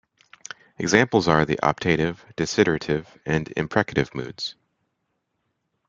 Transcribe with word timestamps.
Examples 0.79 1.27
are 1.27 1.45
the 1.45 1.59
optative, 1.61 2.21
desiderative 2.35 3.05
and 3.23 3.53
imprecative 3.55 4.15
moods. 4.15 4.55